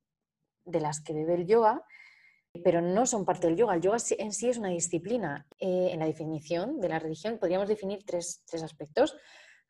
[0.63, 1.83] de las que bebe el yoga,
[2.63, 3.75] pero no son parte del yoga.
[3.75, 5.45] El yoga en sí es una disciplina.
[5.59, 9.15] Eh, en la definición de la religión podríamos definir tres, tres aspectos.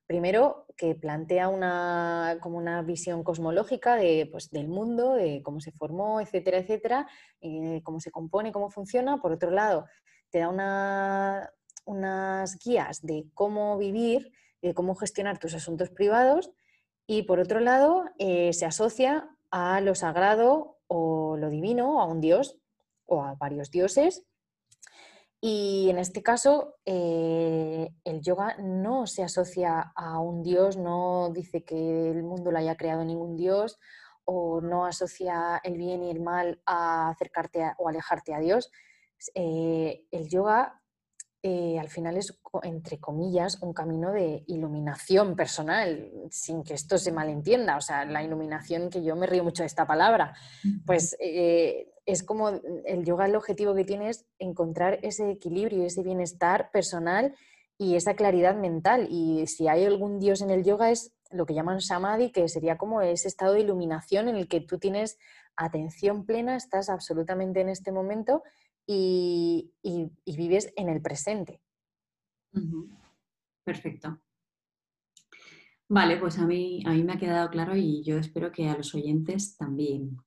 [0.08, 5.72] Primero, que plantea una, como una visión cosmológica de, pues, del mundo, de cómo se
[5.72, 7.08] formó, etcétera, etcétera,
[7.41, 9.18] eh, cómo se compone, cómo funciona.
[9.18, 9.86] Por otro lado,
[10.30, 11.50] te da
[11.86, 16.52] unas guías de cómo vivir, de cómo gestionar tus asuntos privados.
[17.08, 22.22] Y por otro lado, eh, se asocia a lo sagrado o lo divino, a un
[22.22, 22.58] dios
[23.06, 24.24] o a varios dioses
[25.41, 31.63] y en este caso, eh, el yoga no se asocia a un dios, no dice
[31.63, 33.80] que el mundo lo haya creado ningún dios
[34.26, 38.71] o no asocia el bien y el mal a acercarte o alejarte a Dios.
[39.36, 40.82] Eh, el yoga
[41.48, 47.12] eh, al final es, entre comillas, un camino de iluminación personal, sin que esto se
[47.12, 47.78] malentienda.
[47.78, 50.34] O sea, la iluminación, que yo me río mucho de esta palabra,
[50.88, 56.04] pues eh, es como el yoga, el objetivo que tiene es encontrar ese equilibrio, ese
[56.04, 57.36] bienestar personal
[57.78, 59.08] y esa claridad mental.
[59.10, 62.78] Y si hay algún dios en el yoga es lo que llaman samadhi, que sería
[62.78, 65.18] como ese estado de iluminación en el que tú tienes
[65.56, 68.44] atención plena, estás absolutamente en este momento
[68.86, 69.72] y,
[70.26, 71.62] vives en el presente.
[73.63, 74.20] Perfecto.
[75.88, 78.78] Vale, pues a mí, a mí me ha quedado claro y yo espero que a
[78.78, 80.18] los oyentes también.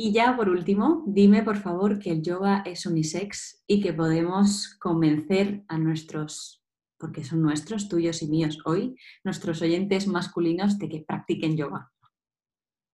[0.00, 4.76] Y ya por último, dime por favor que el yoga es unisex y que podemos
[4.78, 6.62] convencer a nuestros,
[7.00, 11.90] porque son nuestros, tuyos y míos hoy, nuestros oyentes masculinos de que practiquen yoga.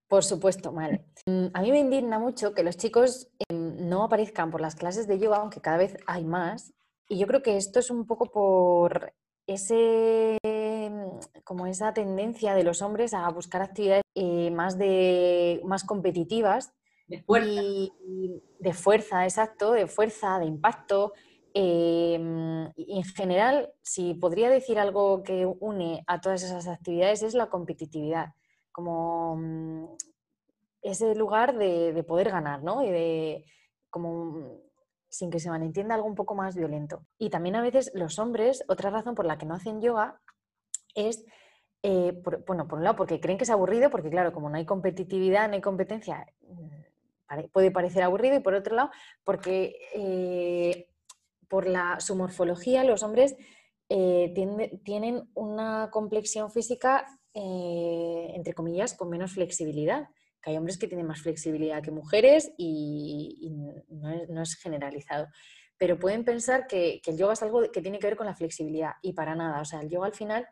[0.09, 1.05] Por supuesto, vale.
[1.27, 5.07] Mm, a mí me indigna mucho que los chicos em, no aparezcan por las clases
[5.07, 6.73] de yoga, aunque cada vez hay más.
[7.11, 9.13] Y yo creo que esto es un poco por
[9.47, 10.39] ese
[11.45, 16.73] como esa tendencia de los hombres a buscar actividades eh, más de más competitivas
[17.07, 19.25] de fuerza.
[19.25, 21.13] Exacto, de fuerza, de impacto.
[21.53, 27.49] Y en general, si podría decir algo que une a todas esas actividades es la
[27.49, 28.35] competitividad
[28.75, 29.85] como mm,
[30.83, 32.83] ese lugar de, poder ganar, ¿no?
[32.83, 33.47] Y de
[33.89, 34.61] como mm,
[35.09, 37.07] sin que se malentienda algo un poco más violento.
[37.17, 40.21] Y también a veces los hombres, otra razón por la que no hacen yoga
[40.97, 41.25] es,
[41.85, 44.67] eh, bueno, por un lado porque creen que es aburrido, porque claro, como no hay
[44.67, 46.84] competitividad, no hay competencia, mm,
[47.53, 48.91] puede parecer aburrido, y por otro lado
[49.25, 50.89] porque eh,
[51.49, 53.37] por la, su morfología los hombres
[53.89, 54.33] eh,
[54.85, 60.09] tienen una complexión física eh, entre comillas, con menos flexibilidad.
[60.41, 63.51] Que hay hombres que tienen más flexibilidad que mujeres y,
[63.89, 65.27] no, es, generalizado.
[65.77, 68.93] Pero pueden pensar que, el yoga es algo que tiene que ver con la flexibilidad
[69.03, 69.61] y para nada.
[69.61, 70.47] O sea, el yoga al final,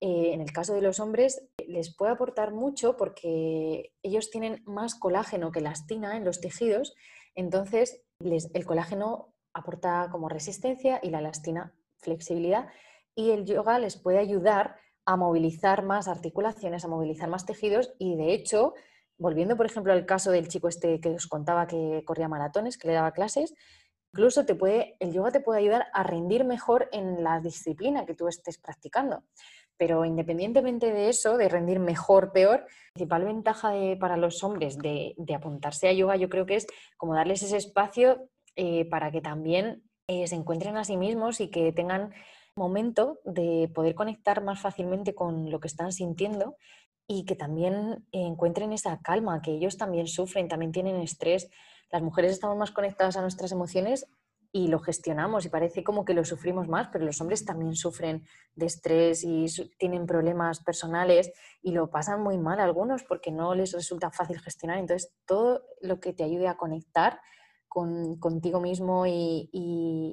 [0.00, 5.52] en el caso de los hombres, les puede aportar mucho porque ellos tienen más colágeno
[5.52, 6.94] que elastina en los tejidos.
[7.34, 12.68] Entonces, el colágeno aporta como resistencia y la elastina flexibilidad.
[13.14, 18.16] Y el yoga les puede ayudar a movilizar más articulaciones, a movilizar más tejidos y
[18.16, 18.74] de hecho,
[19.18, 22.88] volviendo por ejemplo al caso del chico este que os contaba que corría maratones, que
[22.88, 23.54] le daba clases,
[24.12, 28.14] incluso te puede, el yoga te puede ayudar a rendir mejor en la disciplina que
[28.14, 29.24] tú estés practicando.
[29.76, 35.14] Pero independientemente de eso, de rendir mejor, peor, la principal ventaja para los hombres de,
[35.34, 39.82] apuntarse a yoga yo creo que es como darles ese espacio eh, para que también
[40.06, 42.12] eh, se encuentren a sí mismos y que tengan
[42.56, 46.56] momento de poder conectar más fácilmente con lo que están sintiendo
[47.08, 51.50] y que también encuentren esa calma, que ellos también sufren, también tienen estrés.
[51.90, 54.06] Las mujeres estamos más conectadas a nuestras emociones
[54.56, 58.24] y lo gestionamos y parece como que lo sufrimos más, pero los hombres también sufren
[58.54, 59.46] de estrés y
[59.78, 64.78] tienen problemas personales y lo pasan muy mal algunos porque no les resulta fácil gestionar.
[64.78, 67.20] Entonces, todo lo que te ayude a conectar
[67.66, 69.50] con, contigo mismo y,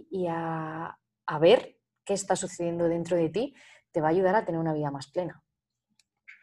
[0.10, 3.54] y, a, a ver qué está sucediendo dentro de ti,
[3.92, 5.44] te va a ayudar a tener una vida más plena.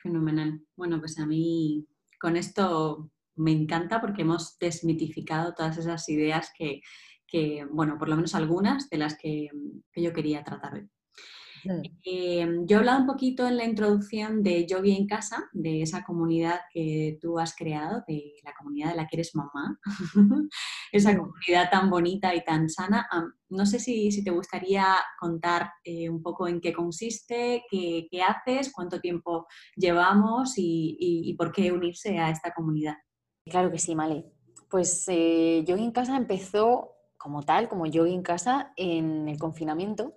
[0.05, 0.65] Fenomenal.
[0.77, 1.85] Bueno, pues a mí
[2.21, 6.83] con esto me encanta porque hemos desmitificado todas esas ideas que,
[7.71, 9.49] bueno, por lo menos algunas de las que,
[9.93, 10.89] que yo quería tratar hoy.
[12.05, 16.05] Em, yo he hablado un poquito en la introducción de Yogi en casa, de esa
[16.05, 19.79] comunidad que tú has creado, de la comunidad de la que eres mamá,
[20.93, 23.09] esa comunidad tan bonita y tan sana.
[23.49, 29.01] no sé si, te gustaría contar eh, un poco en qué consiste, qué, haces, cuánto
[29.01, 32.97] tiempo llevamos y, por qué unirse a esta comunidad.
[33.45, 34.25] Claro que sí, Male.
[34.71, 40.15] Pues eh, Yogi en casa empezó como tal, como Yogi en casa, en el confinamiento.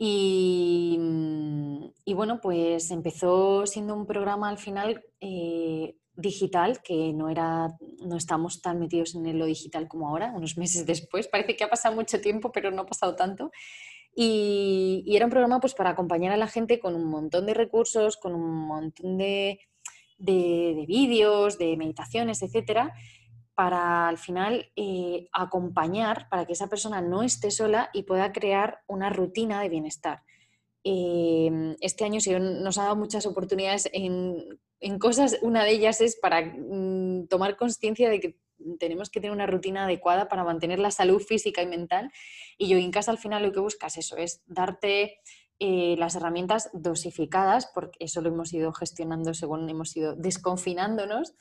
[0.00, 7.68] Mm, y, bueno, pues empezó siendo un programa al final eh, digital, que no, era,
[8.04, 11.28] no estamos tan metidos en lo digital como ahora, unos meses después.
[11.28, 13.50] Parece que ha pasado mucho tiempo, pero no ha pasado tanto.
[14.14, 18.16] Y, era un programa pues, para acompañar a la gente con un montón de recursos,
[18.16, 19.60] con un montón de,
[20.18, 22.92] de, de vídeos, de meditaciones, etcétera,
[23.58, 28.84] para al final eh, acompañar, para que esa persona no esté sola y pueda crear
[28.86, 30.22] una rutina de bienestar.
[30.84, 34.60] Em, este año se nos ha dado muchas oportunidades en,
[35.00, 38.38] cosas, una de ellas es para mm, tomar conciencia de que
[38.78, 42.12] tenemos que tener una rutina adecuada para mantener la salud física y mental.
[42.58, 45.18] Y yo en casa al final lo que buscas eso es darte
[45.60, 51.34] eh, las herramientas dosificadas, porque eso lo hemos ido gestionando según hemos ido desconfinándonos,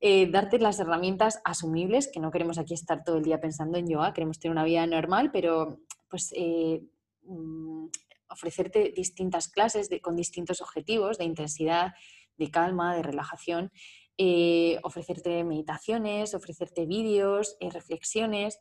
[0.00, 3.88] eh, darte las herramientas asumibles, que no queremos aquí estar todo el día pensando en
[3.88, 6.84] yoga, queremos tener una vida normal, pero pues, eh,
[7.24, 7.86] mm,
[8.30, 11.94] ofrecerte distintas clases con distintos objetivos de intensidad,
[12.36, 13.72] de calma, de relajación,
[14.84, 18.60] ofrecerte meditaciones, ofrecerte vídeos, reflexiones,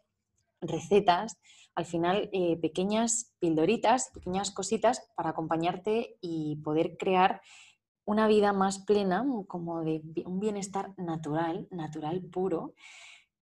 [0.62, 1.38] recetas,
[1.76, 2.30] al final
[2.62, 7.42] pequeñas pildoritas, pequeñas cositas para acompañarte y poder crear
[8.06, 12.74] una vida más plena, como de un bienestar natural, natural puro,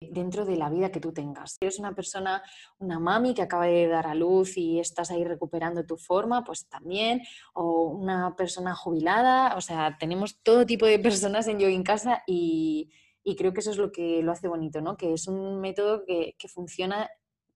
[0.02, 1.52] dentro de la vida que tú tengas.
[1.52, 2.42] Si eres una persona,
[2.78, 6.68] una mami que acaba de dar a luz y estás ahí recuperando tu forma, pues
[6.68, 7.22] también,
[7.54, 12.24] o una persona jubilada, o sea, tenemos todo tipo de personas en Yoga en Casa
[12.28, 12.90] y,
[13.38, 14.98] creo que eso es lo que lo hace bonito, ¿no?
[14.98, 17.10] Que es un método que, funciona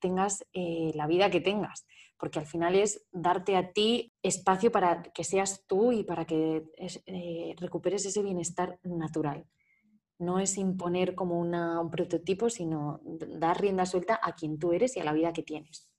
[0.03, 1.85] tengas eh, la vida que tengas
[2.23, 6.63] porque al final es darte a ti espacio para que seas tú y para que
[7.05, 9.45] eh, recuperes ese bienestar natural.
[10.19, 15.01] No es imponer como un prototipo, sino dar rienda suelta a quien tú eres y
[15.01, 15.92] a la vida que tienes.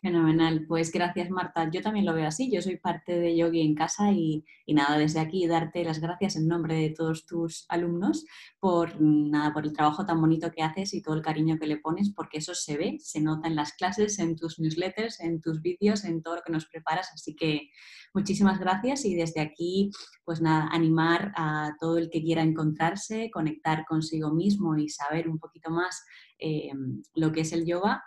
[0.00, 1.70] Fenomenal, pues gracias Marta.
[1.70, 5.20] Yo también lo veo así, yo soy parte de Yogi en casa y, nada, desde
[5.20, 8.24] aquí darte las gracias en nombre de todos tus alumnos
[8.58, 11.76] por, nada, por el trabajo tan bonito que haces y todo el cariño que le
[11.76, 15.60] pones, porque eso se ve, se nota en las clases, en tus newsletters, en tus
[15.60, 17.12] vídeos, en todo lo que nos preparas.
[17.14, 17.70] Así que
[18.12, 19.90] muchísimas gracias y desde aquí,
[20.24, 25.38] pues nada, animar a todo el que quiera encontrarse, conectar consigo mismo y saber un
[25.38, 26.02] poquito más
[26.40, 26.72] eh,
[27.14, 28.02] lo que es el yoga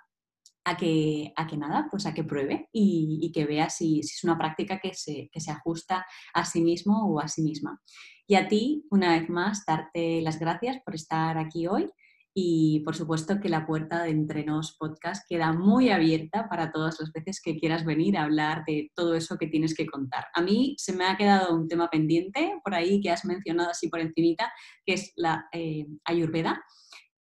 [0.65, 4.37] a que, a que nada, pues a que pruebe y, que vea si, es una
[4.37, 7.79] práctica que se, se ajusta a sí mismo o a sí misma.
[8.27, 11.89] Y a ti, una vez más, darte las gracias por estar aquí hoy
[12.37, 17.13] y por supuesto que la puerta de Entrenos Podcast queda muy abierta para todas las
[17.13, 20.25] veces que quieras venir a hablar de todo eso que tienes que contar.
[20.33, 23.87] A mí se me ha quedado un tema pendiente por ahí que has mencionado así
[23.87, 24.51] por encimita,
[24.85, 26.61] que es la eh, ayurveda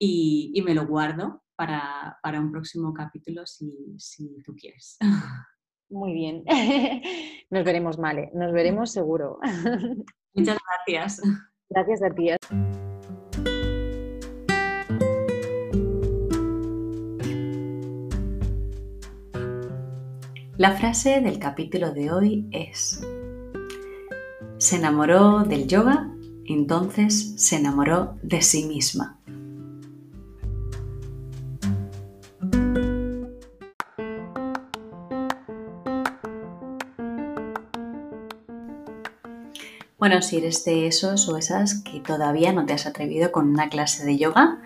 [0.01, 4.99] y, y me lo guardo para, un próximo capítulo si, tú quieres.
[5.89, 6.45] Muy bien.
[7.51, 8.31] Nos veremos, Male.
[8.35, 9.39] Nos veremos seguro.
[10.35, 11.23] Muchas gracias.
[11.69, 12.31] Gracias a ti.
[20.57, 23.05] La frase del capítulo de hoy es,
[24.57, 26.11] se enamoró del yoga,
[26.47, 29.19] entonces se enamoró de sí misma.
[40.05, 43.71] Bueno, si eres de esos o esas que todavía no te has atrevido con una
[43.71, 44.59] clase de yoga,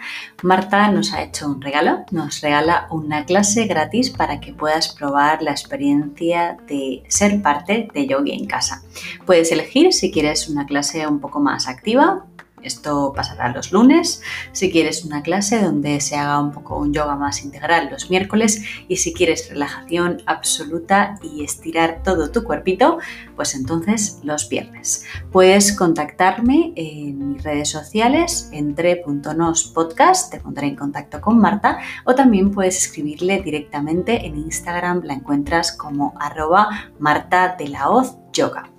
[0.42, 2.04] Marta nos ha hecho un regalo.
[2.10, 8.08] Nos regala una clase gratis para que puedas probar la experiencia de ser parte de
[8.08, 8.82] yoga en casa.
[9.26, 12.26] Puedes elegir si quieres una clase un poco más activa
[12.62, 14.22] esto pasará los lunes.
[14.52, 18.62] Si quieres una clase donde se haga un poco un yoga más integral los miércoles
[18.88, 22.98] y si quieres relajación absoluta y estirar todo tu cuerpito,
[23.36, 25.04] pues entonces los viernes.
[25.30, 32.14] Puedes contactarme en mis redes sociales, entre.nos podcast, te pondré en contacto con Marta, o
[32.14, 38.70] también puedes escribirle directamente en Instagram, la encuentras como arroba Marta de la Hoz Yoga.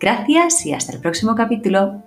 [0.00, 2.02] Gracias y hasta el próximo capítulo.